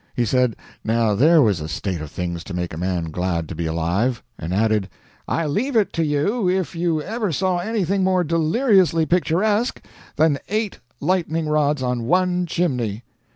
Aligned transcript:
He 0.15 0.25
said 0.25 0.55
now 0.83 1.13
there 1.13 1.43
was 1.43 1.59
a 1.61 1.67
state 1.67 2.01
of 2.01 2.09
things 2.09 2.43
to 2.45 2.55
make 2.55 2.73
a 2.73 2.77
man 2.77 3.11
glad 3.11 3.47
to 3.49 3.53
be 3.53 3.67
alive; 3.67 4.23
and 4.35 4.51
added, 4.51 4.89
"I 5.27 5.45
leave 5.45 5.75
it 5.75 5.93
to 5.93 6.03
you 6.03 6.49
if 6.49 6.75
you 6.75 7.03
ever 7.03 7.31
saw 7.31 7.59
anything 7.59 8.03
more 8.03 8.23
deliriously 8.23 9.05
picturesque 9.05 9.79
than 10.15 10.39
eight 10.49 10.79
lightning 11.01 11.47
rods 11.47 11.83
on 11.83 12.05
one 12.05 12.47
chimney?" 12.47 13.03